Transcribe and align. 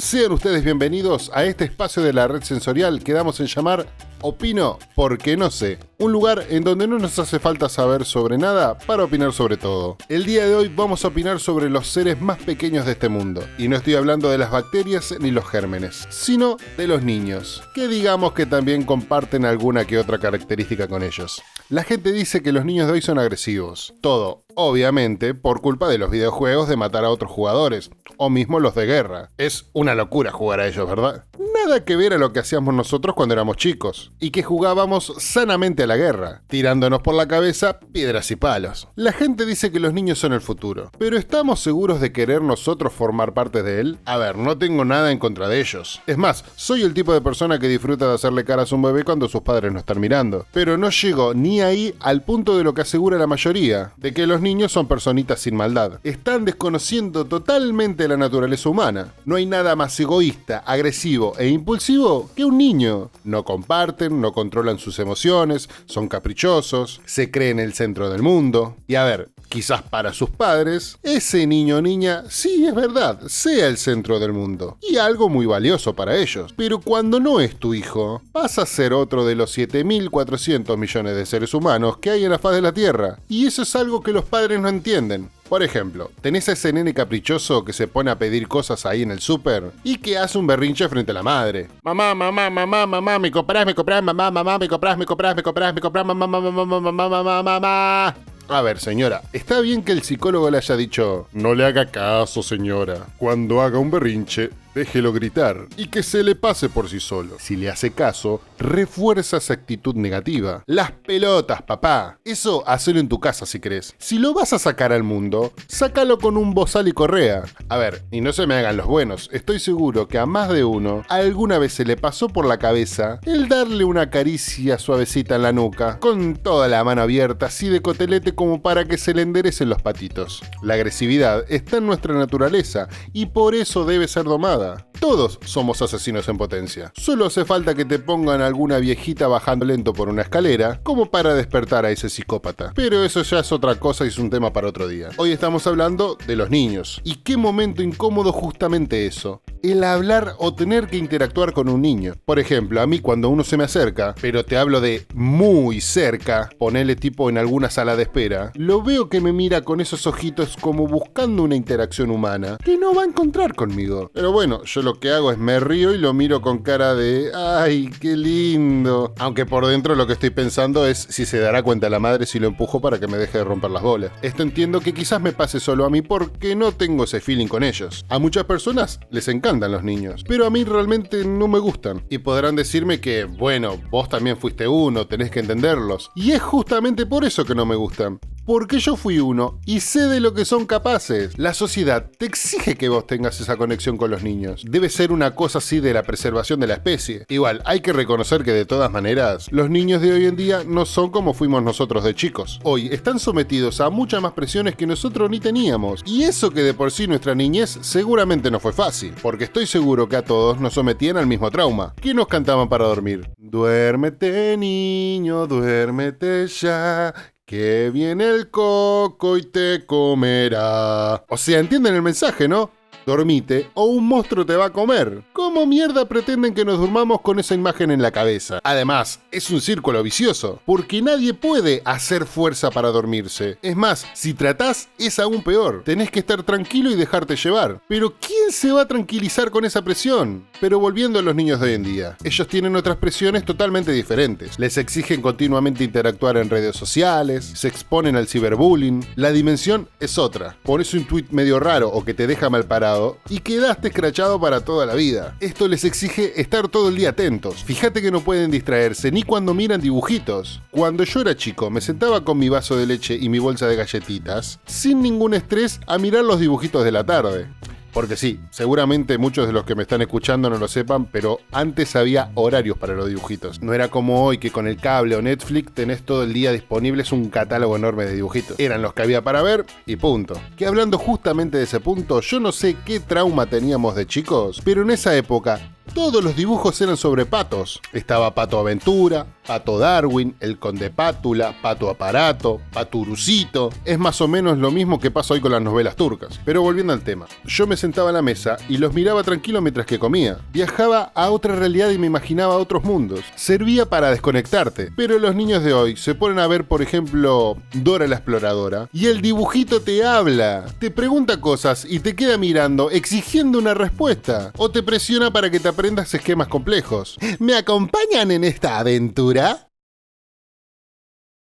Sean 0.00 0.30
ustedes 0.30 0.62
bienvenidos 0.62 1.30
a 1.34 1.44
este 1.44 1.64
espacio 1.64 2.02
de 2.02 2.12
la 2.12 2.28
red 2.28 2.42
sensorial 2.42 3.02
que 3.02 3.12
damos 3.12 3.40
en 3.40 3.46
llamar 3.46 3.86
Opino 4.20 4.78
porque 4.94 5.36
no 5.36 5.50
sé, 5.50 5.78
un 5.98 6.12
lugar 6.12 6.44
en 6.50 6.64
donde 6.64 6.88
no 6.88 6.98
nos 6.98 7.18
hace 7.18 7.38
falta 7.38 7.68
saber 7.68 8.04
sobre 8.04 8.36
nada 8.36 8.76
para 8.78 9.04
opinar 9.04 9.32
sobre 9.32 9.56
todo. 9.56 9.96
El 10.08 10.24
día 10.24 10.46
de 10.46 10.54
hoy 10.54 10.68
vamos 10.68 11.04
a 11.04 11.08
opinar 11.08 11.38
sobre 11.40 11.70
los 11.70 11.86
seres 11.86 12.20
más 12.20 12.38
pequeños 12.38 12.84
de 12.84 12.92
este 12.92 13.08
mundo, 13.08 13.44
y 13.58 13.68
no 13.68 13.76
estoy 13.76 13.94
hablando 13.94 14.28
de 14.28 14.38
las 14.38 14.50
bacterias 14.50 15.14
ni 15.20 15.30
los 15.30 15.46
gérmenes, 15.46 16.06
sino 16.10 16.56
de 16.76 16.88
los 16.88 17.02
niños, 17.02 17.62
que 17.74 17.86
digamos 17.86 18.32
que 18.32 18.46
también 18.46 18.84
comparten 18.84 19.44
alguna 19.44 19.84
que 19.84 19.98
otra 19.98 20.18
característica 20.18 20.88
con 20.88 21.02
ellos. 21.02 21.42
La 21.68 21.84
gente 21.84 22.12
dice 22.12 22.42
que 22.42 22.52
los 22.52 22.64
niños 22.64 22.86
de 22.86 22.94
hoy 22.94 23.02
son 23.02 23.18
agresivos, 23.18 23.94
todo, 24.00 24.44
obviamente, 24.60 25.34
por 25.34 25.60
culpa 25.60 25.86
de 25.86 25.98
los 25.98 26.10
videojuegos 26.10 26.68
de 26.68 26.76
matar 26.76 27.04
a 27.04 27.10
otros 27.10 27.30
jugadores, 27.30 27.90
o 28.16 28.28
mismo 28.28 28.58
los 28.58 28.74
de 28.74 28.86
guerra. 28.86 29.30
Es 29.38 29.70
una 29.72 29.94
locura 29.94 30.32
jugar 30.32 30.58
a 30.58 30.66
ellos, 30.66 30.88
¿verdad? 30.88 31.26
Nada 31.54 31.84
que 31.84 31.94
ver 31.94 32.12
a 32.12 32.18
lo 32.18 32.32
que 32.32 32.40
hacíamos 32.40 32.74
nosotros 32.74 33.14
cuando 33.14 33.34
éramos 33.34 33.56
chicos, 33.56 34.10
y 34.18 34.30
que 34.30 34.42
jugábamos 34.42 35.14
sanamente 35.18 35.84
a 35.84 35.86
la 35.86 35.96
guerra, 35.96 36.42
tirándonos 36.48 37.02
por 37.02 37.14
la 37.14 37.28
cabeza 37.28 37.78
piedras 37.78 38.32
y 38.32 38.36
palos. 38.36 38.88
La 38.96 39.12
gente 39.12 39.46
dice 39.46 39.70
que 39.70 39.78
los 39.78 39.92
niños 39.92 40.18
son 40.18 40.32
el 40.32 40.40
futuro, 40.40 40.90
pero 40.98 41.16
¿estamos 41.16 41.60
seguros 41.60 42.00
de 42.00 42.10
querer 42.10 42.42
nosotros 42.42 42.92
formar 42.92 43.34
parte 43.34 43.62
de 43.62 43.80
él? 43.80 43.98
A 44.06 44.16
ver, 44.16 44.36
no 44.36 44.58
tengo 44.58 44.84
nada 44.84 45.12
en 45.12 45.20
contra 45.20 45.46
de 45.46 45.60
ellos. 45.60 46.02
Es 46.08 46.18
más, 46.18 46.44
soy 46.56 46.82
el 46.82 46.94
tipo 46.94 47.12
de 47.12 47.20
persona 47.20 47.60
que 47.60 47.68
disfruta 47.68 48.08
de 48.08 48.14
hacerle 48.14 48.44
caras 48.44 48.72
a 48.72 48.74
un 48.74 48.82
bebé 48.82 49.04
cuando 49.04 49.28
sus 49.28 49.42
padres 49.42 49.72
no 49.72 49.78
están 49.78 50.00
mirando, 50.00 50.46
pero 50.52 50.76
no 50.76 50.90
llego 50.90 51.32
ni 51.32 51.60
ahí 51.60 51.94
al 52.00 52.24
punto 52.24 52.58
de 52.58 52.64
lo 52.64 52.74
que 52.74 52.82
asegura 52.82 53.18
la 53.18 53.28
mayoría, 53.28 53.92
de 53.96 54.12
que 54.12 54.26
los 54.26 54.40
niños 54.40 54.47
son 54.68 54.88
personitas 54.88 55.40
sin 55.40 55.54
maldad. 55.54 56.00
Están 56.02 56.44
desconociendo 56.44 57.26
totalmente 57.26 58.08
la 58.08 58.16
naturaleza 58.16 58.68
humana. 58.68 59.12
No 59.24 59.36
hay 59.36 59.44
nada 59.44 59.76
más 59.76 59.98
egoísta, 60.00 60.62
agresivo 60.66 61.34
e 61.38 61.48
impulsivo 61.48 62.30
que 62.34 62.44
un 62.44 62.56
niño. 62.56 63.10
No 63.24 63.44
comparten, 63.44 64.20
no 64.20 64.32
controlan 64.32 64.78
sus 64.78 64.98
emociones, 64.98 65.68
son 65.84 66.08
caprichosos, 66.08 67.00
se 67.04 67.30
creen 67.30 67.58
el 67.58 67.74
centro 67.74 68.08
del 68.08 68.22
mundo. 68.22 68.76
Y 68.86 68.94
a 68.94 69.04
ver, 69.04 69.28
quizás 69.48 69.82
para 69.82 70.12
sus 70.12 70.30
padres, 70.30 70.98
ese 71.02 71.46
niño 71.46 71.76
o 71.76 71.82
niña, 71.82 72.24
sí 72.28 72.66
es 72.66 72.74
verdad, 72.74 73.20
sea 73.28 73.66
el 73.66 73.76
centro 73.76 74.18
del 74.18 74.32
mundo. 74.32 74.78
Y 74.80 74.96
algo 74.96 75.28
muy 75.28 75.46
valioso 75.46 75.94
para 75.94 76.16
ellos. 76.16 76.54
Pero 76.56 76.80
cuando 76.80 77.20
no 77.20 77.40
es 77.40 77.56
tu 77.56 77.74
hijo, 77.74 78.22
vas 78.32 78.58
a 78.58 78.66
ser 78.66 78.92
otro 78.92 79.26
de 79.26 79.34
los 79.34 79.56
7.400 79.56 80.76
millones 80.76 81.16
de 81.16 81.26
seres 81.26 81.52
humanos 81.52 81.98
que 81.98 82.10
hay 82.10 82.24
en 82.24 82.30
la 82.30 82.38
faz 82.38 82.54
de 82.54 82.62
la 82.62 82.72
Tierra. 82.72 83.18
Y 83.28 83.46
eso 83.46 83.62
es 83.62 83.76
algo 83.76 84.02
que 84.02 84.12
los 84.12 84.24
padres 84.24 84.37
no 84.46 84.68
entienden. 84.68 85.28
Por 85.48 85.62
ejemplo, 85.62 86.10
tenés 86.20 86.48
a 86.48 86.52
ese 86.52 86.72
nene 86.72 86.92
caprichoso 86.94 87.64
que 87.64 87.72
se 87.72 87.88
pone 87.88 88.10
a 88.10 88.18
pedir 88.18 88.46
cosas 88.46 88.84
ahí 88.86 89.02
en 89.02 89.10
el 89.10 89.20
súper 89.20 89.72
y 89.82 89.96
que 89.96 90.18
hace 90.18 90.38
un 90.38 90.46
berrinche 90.46 90.88
frente 90.88 91.10
a 91.10 91.14
la 91.14 91.22
madre. 91.22 91.68
Mamá, 91.82 92.14
mamá, 92.14 92.50
mamá, 92.50 92.86
mamá, 92.86 93.18
me 93.18 93.30
comprás, 93.30 93.66
me 93.66 93.74
comprás, 93.74 94.02
mamá, 94.02 94.30
mamá, 94.30 94.58
me 94.58 94.68
comprás, 94.68 94.96
me 94.98 95.06
comprás, 95.06 95.34
me 95.34 95.42
comprás, 95.42 95.74
me 95.74 95.80
comprás, 95.80 96.06
mamá, 96.06 96.26
mamá, 96.26 96.50
mamá, 96.50 96.80
mamá, 96.80 97.08
mamá, 97.08 97.42
mamá. 97.42 98.14
A 98.50 98.62
ver, 98.62 98.78
señora, 98.78 99.22
está 99.32 99.60
bien 99.60 99.82
que 99.82 99.92
el 99.92 100.02
psicólogo 100.02 100.50
le 100.50 100.58
haya 100.58 100.76
dicho, 100.76 101.28
no 101.32 101.54
le 101.54 101.64
haga 101.64 101.86
caso, 101.86 102.42
señora. 102.42 103.06
Cuando 103.18 103.60
haga 103.60 103.78
un 103.78 103.90
berrinche, 103.90 104.50
déjelo 104.78 105.12
gritar 105.12 105.66
y 105.76 105.88
que 105.88 106.04
se 106.04 106.22
le 106.22 106.36
pase 106.36 106.68
por 106.68 106.88
sí 106.88 107.00
solo. 107.00 107.36
Si 107.40 107.56
le 107.56 107.68
hace 107.68 107.90
caso, 107.90 108.40
refuerza 108.58 109.38
esa 109.38 109.54
actitud 109.54 109.96
negativa. 109.96 110.62
Las 110.66 110.92
pelotas, 110.92 111.62
papá. 111.62 112.20
Eso 112.24 112.62
hacelo 112.66 113.00
en 113.00 113.08
tu 113.08 113.18
casa 113.18 113.44
si 113.44 113.58
crees. 113.58 113.94
Si 113.98 114.18
lo 114.18 114.34
vas 114.34 114.52
a 114.52 114.58
sacar 114.58 114.92
al 114.92 115.02
mundo, 115.02 115.52
sácalo 115.66 116.18
con 116.18 116.36
un 116.36 116.54
bozal 116.54 116.86
y 116.86 116.92
correa. 116.92 117.42
A 117.68 117.76
ver, 117.76 118.04
y 118.12 118.20
no 118.20 118.32
se 118.32 118.46
me 118.46 118.54
hagan 118.54 118.76
los 118.76 118.86
buenos, 118.86 119.28
estoy 119.32 119.58
seguro 119.58 120.06
que 120.06 120.18
a 120.18 120.26
más 120.26 120.48
de 120.50 120.64
uno 120.64 121.02
alguna 121.08 121.58
vez 121.58 121.72
se 121.72 121.84
le 121.84 121.96
pasó 121.96 122.28
por 122.28 122.46
la 122.46 122.58
cabeza 122.58 123.18
el 123.24 123.48
darle 123.48 123.84
una 123.84 124.10
caricia 124.10 124.78
suavecita 124.78 125.36
en 125.36 125.42
la 125.42 125.52
nuca, 125.52 125.98
con 125.98 126.36
toda 126.36 126.68
la 126.68 126.84
mano 126.84 127.02
abierta, 127.02 127.46
así 127.46 127.68
de 127.68 127.82
cotelete 127.82 128.34
como 128.34 128.62
para 128.62 128.84
que 128.84 128.96
se 128.96 129.12
le 129.12 129.22
enderecen 129.22 129.68
los 129.68 129.82
patitos. 129.82 130.42
La 130.62 130.74
agresividad 130.74 131.44
está 131.48 131.78
en 131.78 131.86
nuestra 131.86 132.14
naturaleza 132.14 132.88
y 133.12 133.26
por 133.26 133.56
eso 133.56 133.84
debe 133.84 134.06
ser 134.06 134.24
domada. 134.24 134.67
Todos 135.00 135.38
somos 135.44 135.80
asesinos 135.82 136.28
en 136.28 136.36
potencia. 136.36 136.92
Solo 136.96 137.26
hace 137.26 137.44
falta 137.44 137.74
que 137.74 137.84
te 137.84 137.98
pongan 137.98 138.40
alguna 138.40 138.78
viejita 138.78 139.28
bajando 139.28 139.64
lento 139.64 139.92
por 139.92 140.08
una 140.08 140.22
escalera 140.22 140.80
como 140.82 141.10
para 141.10 141.34
despertar 141.34 141.84
a 141.84 141.90
ese 141.90 142.08
psicópata. 142.08 142.72
Pero 142.74 143.04
eso 143.04 143.22
ya 143.22 143.40
es 143.40 143.52
otra 143.52 143.76
cosa 143.76 144.04
y 144.04 144.08
es 144.08 144.18
un 144.18 144.30
tema 144.30 144.52
para 144.52 144.68
otro 144.68 144.88
día. 144.88 145.10
Hoy 145.16 145.32
estamos 145.32 145.66
hablando 145.66 146.16
de 146.26 146.36
los 146.36 146.50
niños. 146.50 147.00
¿Y 147.04 147.16
qué 147.16 147.36
momento 147.36 147.82
incómodo 147.82 148.32
justamente 148.32 149.06
eso? 149.06 149.42
El 149.62 149.82
hablar 149.82 150.34
o 150.38 150.54
tener 150.54 150.86
que 150.86 150.96
interactuar 150.96 151.52
con 151.52 151.68
un 151.68 151.82
niño. 151.82 152.14
Por 152.24 152.38
ejemplo, 152.38 152.80
a 152.80 152.86
mí 152.86 153.00
cuando 153.00 153.28
uno 153.28 153.44
se 153.44 153.56
me 153.56 153.64
acerca, 153.64 154.14
pero 154.20 154.44
te 154.44 154.56
hablo 154.56 154.80
de 154.80 155.06
muy 155.14 155.80
cerca, 155.80 156.48
ponele 156.58 156.96
tipo 156.96 157.28
en 157.28 157.38
alguna 157.38 157.70
sala 157.70 157.96
de 157.96 158.04
espera, 158.04 158.52
lo 158.54 158.82
veo 158.82 159.08
que 159.08 159.20
me 159.20 159.32
mira 159.32 159.62
con 159.62 159.80
esos 159.80 160.06
ojitos 160.06 160.56
como 160.56 160.86
buscando 160.86 161.42
una 161.42 161.56
interacción 161.56 162.10
humana 162.10 162.58
que 162.64 162.76
no 162.76 162.94
va 162.94 163.02
a 163.02 163.06
encontrar 163.06 163.54
conmigo. 163.54 164.10
Pero 164.14 164.32
bueno, 164.32 164.62
yo 164.64 164.82
lo 164.82 165.00
que 165.00 165.10
hago 165.10 165.32
es 165.32 165.38
me 165.38 165.60
río 165.60 165.94
y 165.94 165.98
lo 165.98 166.12
miro 166.12 166.40
con 166.40 166.58
cara 166.58 166.94
de, 166.94 167.30
ay, 167.34 167.90
qué 168.00 168.16
lindo. 168.16 169.14
Aunque 169.18 169.46
por 169.46 169.66
dentro 169.66 169.94
lo 169.94 170.06
que 170.06 170.12
estoy 170.12 170.30
pensando 170.30 170.86
es 170.86 170.98
si 170.98 171.26
se 171.26 171.38
dará 171.38 171.62
cuenta 171.62 171.90
la 171.90 171.98
madre 171.98 172.26
si 172.26 172.38
lo 172.38 172.46
empujo 172.46 172.80
para 172.80 172.98
que 173.00 173.08
me 173.08 173.18
deje 173.18 173.38
de 173.38 173.44
romper 173.44 173.70
las 173.70 173.82
bolas. 173.82 174.12
Esto 174.22 174.42
entiendo 174.42 174.80
que 174.80 174.94
quizás 174.94 175.20
me 175.20 175.32
pase 175.32 175.60
solo 175.60 175.84
a 175.84 175.90
mí 175.90 176.02
porque 176.02 176.54
no 176.54 176.72
tengo 176.72 177.04
ese 177.04 177.20
feeling 177.20 177.48
con 177.48 177.64
ellos. 177.64 178.04
A 178.08 178.18
muchas 178.18 178.44
personas 178.44 179.00
les 179.10 179.28
encantan 179.48 179.72
los 179.72 179.82
niños, 179.82 180.24
pero 180.28 180.44
a 180.44 180.50
mí 180.50 180.62
realmente 180.62 181.24
no 181.24 181.48
me 181.48 181.58
gustan. 181.58 182.04
Y 182.10 182.18
podrán 182.18 182.54
decirme 182.54 183.00
que, 183.00 183.24
bueno, 183.24 183.80
vos 183.90 184.06
también 184.10 184.36
fuiste 184.36 184.68
uno, 184.68 185.06
tenés 185.06 185.30
que 185.30 185.40
entenderlos. 185.40 186.10
Y 186.14 186.32
es 186.32 186.42
justamente 186.42 187.06
por 187.06 187.24
eso 187.24 187.46
que 187.46 187.54
no 187.54 187.64
me 187.64 187.74
gustan 187.74 188.20
porque 188.48 188.78
yo 188.78 188.96
fui 188.96 189.18
uno 189.18 189.60
y 189.66 189.80
sé 189.80 190.06
de 190.08 190.20
lo 190.20 190.32
que 190.32 190.46
son 190.46 190.64
capaces. 190.64 191.36
La 191.36 191.52
sociedad 191.52 192.10
te 192.16 192.24
exige 192.24 192.76
que 192.76 192.88
vos 192.88 193.06
tengas 193.06 193.38
esa 193.42 193.58
conexión 193.58 193.98
con 193.98 194.10
los 194.10 194.22
niños. 194.22 194.64
Debe 194.66 194.88
ser 194.88 195.12
una 195.12 195.34
cosa 195.34 195.58
así 195.58 195.80
de 195.80 195.92
la 195.92 196.02
preservación 196.02 196.58
de 196.58 196.66
la 196.66 196.72
especie. 196.72 197.26
Igual, 197.28 197.60
hay 197.66 197.82
que 197.82 197.92
reconocer 197.92 198.44
que 198.44 198.54
de 198.54 198.64
todas 198.64 198.90
maneras, 198.90 199.48
los 199.52 199.68
niños 199.68 200.00
de 200.00 200.12
hoy 200.14 200.24
en 200.24 200.36
día 200.36 200.62
no 200.66 200.86
son 200.86 201.10
como 201.10 201.34
fuimos 201.34 201.62
nosotros 201.62 202.04
de 202.04 202.14
chicos. 202.14 202.58
Hoy 202.62 202.88
están 202.90 203.18
sometidos 203.18 203.82
a 203.82 203.90
muchas 203.90 204.22
más 204.22 204.32
presiones 204.32 204.76
que 204.76 204.86
nosotros 204.86 205.28
ni 205.28 205.40
teníamos. 205.40 206.00
Y 206.06 206.22
eso 206.22 206.50
que 206.50 206.62
de 206.62 206.72
por 206.72 206.90
sí 206.90 207.06
nuestra 207.06 207.34
niñez 207.34 207.78
seguramente 207.82 208.50
no 208.50 208.60
fue 208.60 208.72
fácil, 208.72 209.12
porque 209.20 209.44
estoy 209.44 209.66
seguro 209.66 210.08
que 210.08 210.16
a 210.16 210.24
todos 210.24 210.58
nos 210.58 210.72
sometían 210.72 211.18
al 211.18 211.26
mismo 211.26 211.50
trauma. 211.50 211.92
¿Qué 212.00 212.14
nos 212.14 212.28
cantaban 212.28 212.70
para 212.70 212.86
dormir? 212.86 213.28
Duérmete 213.50 214.58
niño, 214.58 215.46
duérmete 215.46 216.46
ya, 216.48 217.14
que 217.46 217.90
viene 217.90 218.28
el 218.28 218.50
coco 218.50 219.38
y 219.38 219.42
te 219.42 219.86
comerá. 219.86 221.24
O 221.30 221.36
sea, 221.38 221.58
entienden 221.58 221.94
el 221.94 222.02
mensaje, 222.02 222.46
¿no? 222.46 222.70
Dormite 223.08 223.70
o 223.74 223.86
un 223.86 224.06
monstruo 224.06 224.46
te 224.46 224.54
va 224.54 224.66
a 224.66 224.72
comer. 224.72 225.22
¿Cómo 225.32 225.66
mierda 225.66 226.04
pretenden 226.04 226.54
que 226.54 226.64
nos 226.64 226.78
durmamos 226.78 227.20
con 227.22 227.38
esa 227.40 227.54
imagen 227.54 227.90
en 227.90 228.02
la 228.02 228.12
cabeza? 228.12 228.60
Además, 228.62 229.20
es 229.32 229.50
un 229.50 229.60
círculo 229.60 230.02
vicioso, 230.02 230.60
porque 230.66 231.02
nadie 231.02 231.34
puede 231.34 231.82
hacer 231.84 232.26
fuerza 232.26 232.70
para 232.70 232.90
dormirse. 232.90 233.58
Es 233.62 233.74
más, 233.74 234.06
si 234.12 234.34
tratás, 234.34 234.88
es 234.98 235.18
aún 235.18 235.42
peor. 235.42 235.82
Tenés 235.84 236.10
que 236.10 236.20
estar 236.20 236.42
tranquilo 236.42 236.90
y 236.90 236.96
dejarte 236.96 237.36
llevar. 237.36 237.80
Pero 237.88 238.14
¿quién 238.20 238.52
se 238.52 238.70
va 238.70 238.82
a 238.82 238.88
tranquilizar 238.88 239.50
con 239.50 239.64
esa 239.64 239.82
presión? 239.82 240.46
Pero 240.60 240.78
volviendo 240.78 241.18
a 241.18 241.22
los 241.22 241.34
niños 241.34 241.60
de 241.60 241.66
hoy 241.66 241.74
en 241.74 241.84
día, 241.84 242.16
ellos 242.22 242.46
tienen 242.46 242.76
otras 242.76 242.98
presiones 242.98 243.44
totalmente 243.44 243.92
diferentes. 243.92 244.58
Les 244.58 244.76
exigen 244.76 245.22
continuamente 245.22 245.82
interactuar 245.84 246.36
en 246.36 246.50
redes 246.50 246.76
sociales, 246.76 247.50
se 247.54 247.68
exponen 247.68 248.16
al 248.16 248.28
ciberbullying. 248.28 249.06
La 249.16 249.32
dimensión 249.32 249.88
es 249.98 250.18
otra. 250.18 250.56
Pones 250.62 250.92
un 250.92 251.06
tweet 251.06 251.26
medio 251.30 251.58
raro 251.58 251.88
o 251.88 252.04
que 252.04 252.14
te 252.14 252.26
deja 252.26 252.50
mal 252.50 252.64
parado 252.64 252.97
y 253.28 253.38
quedaste 253.40 253.88
escrachado 253.88 254.40
para 254.40 254.60
toda 254.60 254.86
la 254.86 254.94
vida. 254.94 255.36
Esto 255.40 255.68
les 255.68 255.84
exige 255.84 256.40
estar 256.40 256.68
todo 256.68 256.88
el 256.88 256.96
día 256.96 257.10
atentos. 257.10 257.64
Fíjate 257.64 258.02
que 258.02 258.10
no 258.10 258.20
pueden 258.20 258.50
distraerse 258.50 259.10
ni 259.10 259.22
cuando 259.22 259.54
miran 259.54 259.80
dibujitos. 259.80 260.60
Cuando 260.70 261.04
yo 261.04 261.20
era 261.20 261.36
chico, 261.36 261.70
me 261.70 261.80
sentaba 261.80 262.24
con 262.24 262.38
mi 262.38 262.48
vaso 262.48 262.76
de 262.76 262.86
leche 262.86 263.16
y 263.20 263.28
mi 263.28 263.38
bolsa 263.38 263.66
de 263.66 263.76
galletitas, 263.76 264.60
sin 264.66 265.02
ningún 265.02 265.34
estrés, 265.34 265.80
a 265.86 265.98
mirar 265.98 266.24
los 266.24 266.40
dibujitos 266.40 266.84
de 266.84 266.92
la 266.92 267.04
tarde. 267.04 267.48
Porque 267.92 268.16
sí, 268.16 268.40
seguramente 268.50 269.18
muchos 269.18 269.46
de 269.46 269.52
los 269.52 269.64
que 269.64 269.74
me 269.74 269.82
están 269.82 270.02
escuchando 270.02 270.50
no 270.50 270.58
lo 270.58 270.68
sepan, 270.68 271.06
pero 271.06 271.40
antes 271.52 271.96
había 271.96 272.30
horarios 272.34 272.76
para 272.78 272.94
los 272.94 273.08
dibujitos. 273.08 273.62
No 273.62 273.72
era 273.72 273.88
como 273.88 274.24
hoy 274.24 274.38
que 274.38 274.50
con 274.50 274.66
el 274.66 274.76
cable 274.76 275.16
o 275.16 275.22
Netflix 275.22 275.72
tenés 275.72 276.02
todo 276.02 276.22
el 276.22 276.32
día 276.32 276.52
disponibles 276.52 277.12
un 277.12 277.30
catálogo 277.30 277.76
enorme 277.76 278.04
de 278.04 278.14
dibujitos. 278.14 278.58
Eran 278.58 278.82
los 278.82 278.94
que 278.94 279.02
había 279.02 279.22
para 279.22 279.42
ver 279.42 279.64
y 279.86 279.96
punto. 279.96 280.34
Que 280.56 280.66
hablando 280.66 280.98
justamente 280.98 281.58
de 281.58 281.64
ese 281.64 281.80
punto, 281.80 282.20
yo 282.20 282.40
no 282.40 282.52
sé 282.52 282.76
qué 282.84 283.00
trauma 283.00 283.46
teníamos 283.46 283.94
de 283.94 284.06
chicos, 284.06 284.60
pero 284.64 284.82
en 284.82 284.90
esa 284.90 285.16
época 285.16 285.60
todos 285.98 286.22
los 286.22 286.36
dibujos 286.36 286.80
eran 286.80 286.96
sobre 286.96 287.26
patos. 287.26 287.80
Estaba 287.92 288.32
Pato 288.32 288.60
Aventura, 288.60 289.26
Pato 289.44 289.80
Darwin, 289.80 290.36
el 290.38 290.56
Conde 290.56 290.90
Pátula, 290.90 291.60
Pato 291.60 291.90
Aparato, 291.90 292.60
Paturucito. 292.72 293.70
Es 293.84 293.98
más 293.98 294.20
o 294.20 294.28
menos 294.28 294.58
lo 294.58 294.70
mismo 294.70 295.00
que 295.00 295.10
pasa 295.10 295.34
hoy 295.34 295.40
con 295.40 295.50
las 295.50 295.60
novelas 295.60 295.96
turcas. 295.96 296.38
Pero 296.44 296.62
volviendo 296.62 296.92
al 296.92 297.00
tema, 297.00 297.26
yo 297.44 297.66
me 297.66 297.76
sentaba 297.76 298.10
a 298.10 298.12
la 298.12 298.22
mesa 298.22 298.58
y 298.68 298.76
los 298.76 298.94
miraba 298.94 299.24
tranquilo 299.24 299.60
mientras 299.60 299.86
que 299.86 299.98
comía. 299.98 300.38
Viajaba 300.52 301.10
a 301.16 301.30
otra 301.30 301.56
realidad 301.56 301.90
y 301.90 301.98
me 301.98 302.06
imaginaba 302.06 302.58
otros 302.58 302.84
mundos. 302.84 303.24
Servía 303.34 303.86
para 303.86 304.10
desconectarte. 304.10 304.92
Pero 304.94 305.18
los 305.18 305.34
niños 305.34 305.64
de 305.64 305.72
hoy 305.72 305.96
se 305.96 306.14
ponen 306.14 306.38
a 306.38 306.46
ver, 306.46 306.68
por 306.68 306.80
ejemplo, 306.80 307.56
Dora 307.72 308.06
la 308.06 308.14
Exploradora 308.14 308.88
y 308.92 309.06
el 309.06 309.20
dibujito 309.20 309.82
te 309.82 310.04
habla, 310.04 310.66
te 310.78 310.92
pregunta 310.92 311.40
cosas 311.40 311.84
y 311.88 311.98
te 311.98 312.14
queda 312.14 312.38
mirando 312.38 312.88
exigiendo 312.88 313.58
una 313.58 313.74
respuesta. 313.74 314.52
O 314.56 314.70
te 314.70 314.84
presiona 314.84 315.32
para 315.32 315.50
que 315.50 315.58
te 315.58 315.66
esquemas 315.96 316.48
complejos. 316.48 317.18
¿Me 317.38 317.54
acompañan 317.54 318.30
en 318.30 318.44
esta 318.44 318.78
aventura? 318.78 319.68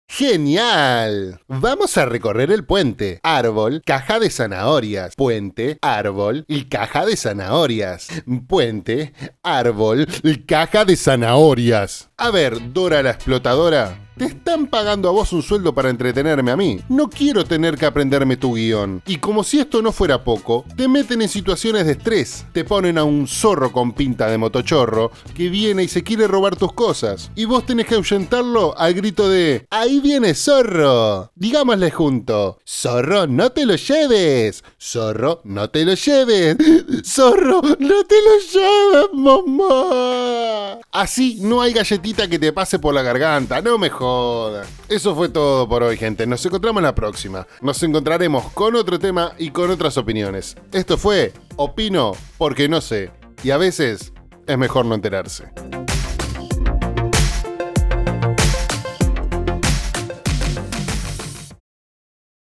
¡Genial! 0.10 1.40
Vamos 1.48 1.98
a 1.98 2.06
recorrer 2.06 2.52
el 2.52 2.66
puente. 2.66 3.20
Árbol, 3.24 3.82
caja 3.84 4.20
de 4.20 4.30
zanahorias. 4.30 5.16
Puente, 5.16 5.80
árbol 5.82 6.46
y 6.48 6.66
caja 6.66 7.06
de 7.06 7.16
zanahorias. 7.16 8.10
Puente, 8.48 9.14
árbol 9.42 10.08
y 10.22 10.44
caja 10.44 10.86
de 10.86 10.98
zanahorias. 10.98 12.12
A 12.18 12.30
ver, 12.30 12.74
Dora 12.74 13.02
la 13.02 13.12
explotadora, 13.12 14.12
te 14.18 14.26
están 14.26 14.68
pagando 14.68 15.10
a 15.10 15.12
vos 15.12 15.34
un 15.34 15.42
sueldo 15.42 15.74
para 15.74 15.90
entretenerme 15.90 16.52
a 16.52 16.58
mí. 16.58 16.80
No 16.90 17.10
quiero 17.10 17.44
tener 17.46 17.78
que 17.78 17.86
aprenderme 17.86 18.38
tu 18.38 18.56
guion. 18.56 19.02
Y 19.08 19.18
como 19.18 19.44
si 19.44 19.60
esto 19.60 19.82
no 19.82 19.92
fuera 19.92 20.24
poco, 20.24 20.66
te 20.76 20.88
meten 20.88 21.22
en 21.22 21.30
situaciones 21.30 21.86
de 21.86 21.94
estrés. 21.94 22.46
Te 22.54 22.64
ponen 22.64 22.98
a 22.98 23.04
un 23.04 23.28
zorro 23.28 23.72
con 23.72 23.94
pinta 23.94 24.28
de 24.28 24.38
motochorro 24.38 25.12
que 25.36 25.50
viene 25.50 25.84
y 25.84 25.88
se 25.88 26.04
quiere 26.04 26.28
robar 26.28 26.56
tus 26.56 26.74
cosas. 26.74 27.32
Y 27.36 27.46
vos 27.46 27.66
tenés 27.66 27.88
que 27.88 27.96
ahuyentarlo 27.96 28.78
al 28.78 28.94
grito 28.94 29.30
de 29.30 29.66
¡Ahí 29.70 30.00
viene 30.00 30.34
zorro! 30.34 31.32
Digámosle 31.36 31.92
junto, 31.92 32.60
zorro, 32.68 33.28
no 33.28 33.52
te 33.52 33.66
lo 33.66 33.76
lleves. 33.76 34.64
Zorro, 34.80 35.42
no 35.44 35.70
te 35.70 35.86
lo 35.86 35.94
lleves. 35.94 36.58
Zorro, 37.04 37.62
no 37.80 38.04
te 38.04 38.16
lo 38.22 38.38
lleves, 38.52 39.10
mamá. 39.14 40.80
Así 40.94 41.40
no 41.42 41.60
hay 41.60 41.74
galletita 41.74 42.28
que 42.28 42.38
te 42.38 42.54
pase 42.54 42.78
por 42.78 42.94
la 42.94 43.02
garganta, 43.02 43.64
no 43.64 43.80
me 43.80 43.90
jodas. 43.90 44.68
Eso 44.88 45.16
fue 45.16 45.28
todo 45.28 45.68
por 45.68 45.82
hoy, 45.82 45.98
gente. 45.98 46.28
Nos 46.28 46.46
encontramos 46.46 46.82
en 46.82 46.84
la 46.84 46.94
próxima. 46.94 47.48
Nos 47.62 47.82
encontraremos 47.82 48.52
con 48.52 48.76
otro 48.76 49.00
tema 49.00 49.34
y 49.40 49.50
con 49.50 49.72
otras 49.72 49.98
opiniones. 49.98 50.56
Esto 50.72 51.00
fue 51.00 51.34
Opino 51.56 52.12
porque 52.38 52.70
no 52.70 52.80
sé. 52.80 53.12
Y 53.44 53.50
a 53.50 53.58
veces 53.58 54.14
es 54.46 54.58
mejor 54.60 54.86
no 54.86 54.94
enterarse. 54.94 55.46